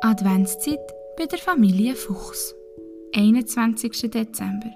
[0.00, 0.78] Adventszeit
[1.16, 2.54] bei der Familie Fuchs.
[3.16, 4.08] 21.
[4.08, 4.70] Dezember.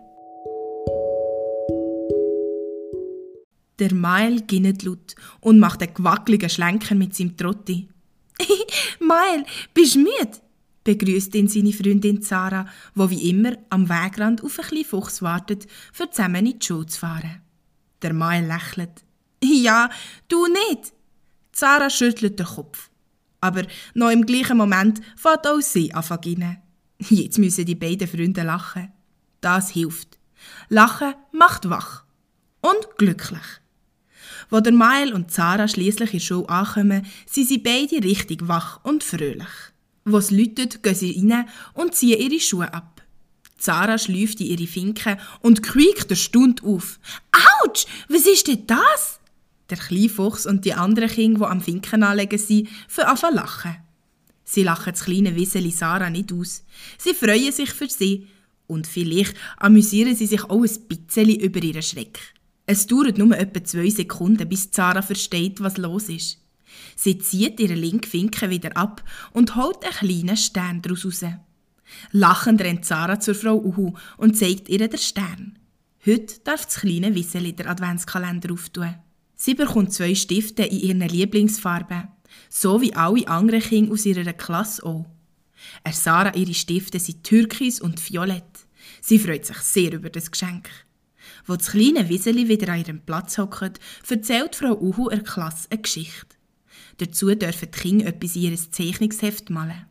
[3.78, 7.88] Der Mael ginnet laut und macht einen gewackeligen Schlenker mit seinem Trotti.
[8.98, 10.40] Mael, bist du müde?
[10.82, 12.66] begrüßt ihn seine Freundin Zara,
[12.96, 16.86] wo wie immer am Wegrand auf einen kleinen Fuchs wartet, für zusammen in die Schule
[16.86, 17.42] zu fahren.
[18.02, 19.04] Der Mael lächelt.
[19.44, 19.88] Ja,
[20.26, 20.92] du nicht.
[21.52, 22.91] Zara schüttelt den Kopf.
[23.42, 26.04] Aber noch im gleichen Moment fährt auch sie an
[27.10, 28.92] Jetzt müssen die beiden Freunde lachen.
[29.40, 30.18] Das hilft.
[30.68, 32.04] Lachen macht wach.
[32.60, 33.42] Und glücklich.
[34.48, 39.02] Wo der Mael und Zara schließlich in die ankommen, sind sie beide richtig wach und
[39.02, 39.48] fröhlich.
[40.04, 43.02] Wo es läutet, gehen sie rein und ziehen ihre Schuhe ab.
[43.58, 47.00] Zara schläft in ihre Finken und quiekt der Stund auf.
[47.64, 49.20] Autsch, was ist denn das?
[49.72, 52.68] Der kleine Fuchs und die anderen Kinder, die am Finken anlegen sind,
[52.98, 53.76] an lachen.
[54.44, 56.62] Sie lachen das kleine Wieseli Sarah nicht aus.
[56.98, 58.26] Sie freuen sich für sie
[58.66, 62.18] und vielleicht amüsieren sie sich auch ein bisschen über ihren Schreck.
[62.66, 66.36] Es dauert nur etwa zwei Sekunden, bis Sarah versteht, was los ist.
[66.94, 69.02] Sie zieht ihren linken Finken wieder ab
[69.32, 71.24] und holt einen kleinen Stern daraus raus.
[72.10, 75.58] Lachend rennt Sarah zur Frau Uhu und zeigt ihr den Stern.
[76.04, 78.96] Heute darf das kleine Wieseli der Adventskalender auftun.
[79.34, 82.08] Sie bekommt zwei Stifte in ihren Lieblingsfarben,
[82.48, 85.06] so wie alle anderen Kinder aus ihrer Klasse auch.
[85.84, 88.66] Er Sarah ihre Stifte sind türkis und violett.
[89.00, 90.68] Sie freut sich sehr über das Geschenk.
[91.46, 95.82] Wo das kleine Wieseli wieder an ihrem Platz hockt, erzählt Frau Uhu der Klasse eine
[95.82, 96.36] Geschichte.
[96.98, 99.86] Dazu dürfen die Kinder etwas in ihr Zeichnungsheft malen.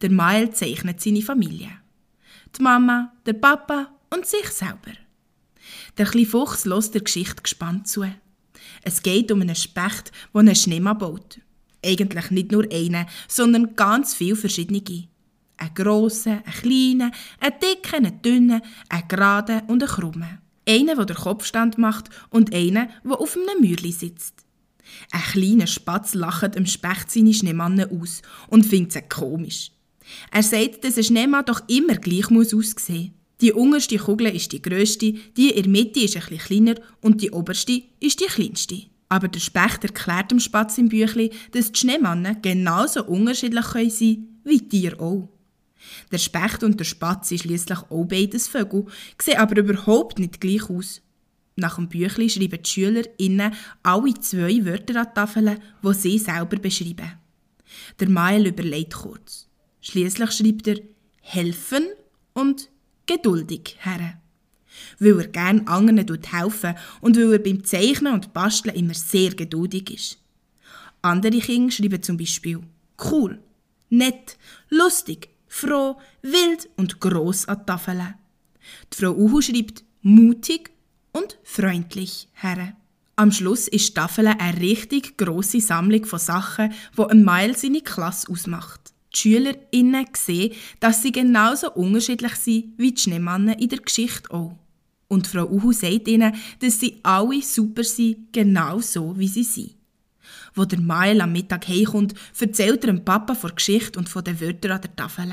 [0.00, 1.70] Der Mael zeichnet seine Familie.
[2.56, 4.92] Die Mama, der Papa und sich selber.
[5.98, 8.04] Der kleine Fuchs lässt der Geschichte gespannt zu.
[8.84, 11.40] Es geht um einen Specht, der einen Schneemann baut.
[11.84, 14.82] Eigentlich nicht nur einen, sondern ganz viele verschiedene.
[15.56, 20.38] Einen grossen, einen kleinen, einen dicken, einen dünnen, einen geraden und einen krummen.
[20.68, 24.44] Einen, der den Kopfstand macht und einen, der auf einem Mürli sitzt.
[25.10, 29.70] Ein kleiner Spatz lacht dem Specht seine Schneemann aus und findet es komisch.
[30.30, 33.23] Er sagt, dass ein Schneemann doch immer gleich aussehen muss.
[33.40, 37.30] Die unterste Kugel ist die grösste, die in der Mitte ist bisschen kleiner und die
[37.30, 38.82] oberste ist die kleinste.
[39.08, 44.40] Aber der Specht erklärt dem Spatz im Büchli, dass die Schneemannen genauso unterschiedlich sein können
[44.44, 45.28] wie Tiere auch.
[46.10, 48.86] Der Specht und der Spatz sind schliesslich auch beides Vögel,
[49.20, 51.02] sehen aber überhaupt nicht gleich aus.
[51.56, 53.52] Nach dem Büchli schreiben die SchülerInnen
[53.82, 57.12] alle zwei Wörter an die Tafel, die sie selber beschreiben.
[58.00, 59.48] Der Mael überlegt kurz.
[59.80, 60.80] Schließlich schreibt er
[61.20, 61.84] helfen
[62.32, 62.70] und
[63.06, 64.18] geduldig her.
[64.98, 69.90] Weil er gern anderen helfen und weil er beim Zeichnen und Basteln immer sehr geduldig
[69.90, 70.18] ist.
[71.02, 72.60] Andere Kinder schreiben zum Beispiel
[73.10, 73.38] cool,
[73.90, 74.38] nett,
[74.70, 78.14] lustig, froh, wild und gross an die Tafeln.
[78.92, 80.70] Die Frau Uhu schreibt mutig
[81.12, 82.74] und freundlich her.
[83.16, 87.82] Am Schluss ist die Tafel eine richtig grosse Sammlung von Sachen, die ein Mile seine
[87.82, 88.93] Klasse ausmacht.
[89.14, 94.56] Die SchülerInnen sehen, dass sie genauso unterschiedlich sind wie die Schneemannen in der Geschichte auch.
[95.08, 99.74] Und Frau Uhu sagt ihnen, dass sie alle super sind, genau so wie sie sind.
[100.54, 104.24] Wo der Mael am Mittag heimkommt, erzählt er dem Papa von der Geschichte und von
[104.24, 105.32] den Wörtern an der Tafel.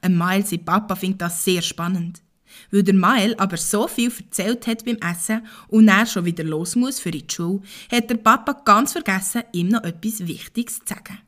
[0.00, 2.22] Ein Mael, sein Papa, findet das sehr spannend.
[2.70, 6.76] Weil der Mael aber so viel erzählt hat beim Essen und er schon wieder los
[6.76, 11.18] muss für die Schule, hat der Papa ganz vergessen, ihm noch etwas Wichtiges zu sagen.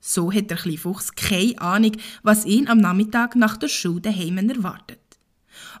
[0.00, 4.38] So hat der kleine Fuchs keine Ahnung, was ihn am Nachmittag nach der Schule daheim
[4.38, 4.98] erwartet.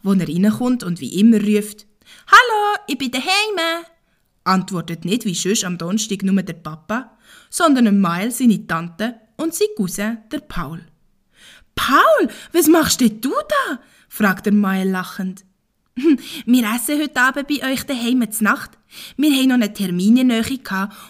[0.02, 1.86] Wo er reinkommt und wie immer ruft,
[2.26, 3.84] «Hallo, ich bin daheim!»
[4.44, 7.16] antwortet nicht wie sonst am Donnerstag nur der Papa,
[7.50, 10.84] sondern ein Mael seine Tante und sein Cousin, der Paul.
[11.74, 15.44] «Paul, was machst denn du da?» fragt der Mael lachend.
[16.46, 18.72] Wir essen heute Abend bei euch daheim zur Nacht.
[19.16, 20.44] Wir haben noch einen Termin in Nähe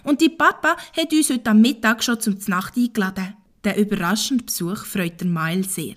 [0.05, 3.35] und die Papa hat uns heute am Mittag schon zum Nacht eingeladen.
[3.65, 5.97] Der überraschende Besuch freut der Mael sehr.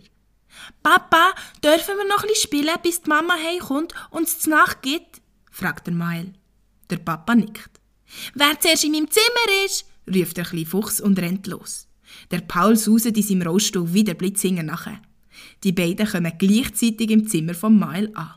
[0.82, 1.34] Papa,
[1.64, 5.22] dürfen wir noch ein spielen, bis die Mama heimkommt und es Nacht gibt?
[5.52, 6.34] fragt der Mael.
[6.90, 7.80] Der Papa nickt.
[8.34, 11.88] Wer zuerst in meinem Zimmer ist, ruft der kleine Fuchs und rennt los.
[12.32, 15.02] Der Paul sauset in seinem Rollstuhl wieder blitzingen nachher.
[15.64, 18.36] Die beiden kommen gleichzeitig im Zimmer von Mael an.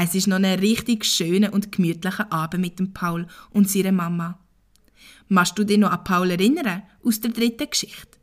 [0.00, 4.38] Es ist noch ein richtig schöner und gemütlicher Abend mit dem Paul und seiner Mama.
[5.26, 8.16] Machst du dich noch an Paul erinnern, aus der dritten Geschichte?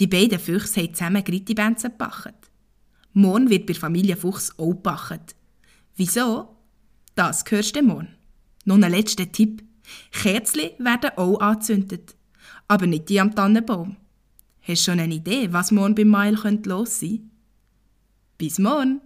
[0.00, 2.34] Die beiden Füchse haben zusammen Grittibänze gebacken.
[3.12, 5.20] Morgen wird bei Familie Fuchs auch gebacken.
[5.94, 6.56] Wieso?
[7.14, 8.08] Das hörst du morgen.
[8.64, 9.62] Noch ein letzter Tipp.
[10.10, 12.16] Kerzen werden auch angezündet.
[12.66, 13.98] Aber nicht die am Tannenbaum.
[14.62, 16.34] Hast du schon eine Idee, was morgen beim Mael
[16.64, 17.24] los sein könnte?
[18.36, 19.00] Bis morgen!